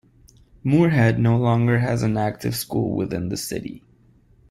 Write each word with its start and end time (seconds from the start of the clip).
Moorhead 0.63 1.19
no 1.19 1.37
longer 1.37 1.77
has 1.77 2.01
an 2.01 2.17
active 2.17 2.55
school 2.55 2.95
within 2.95 3.29
the 3.29 3.37
city. 3.37 3.83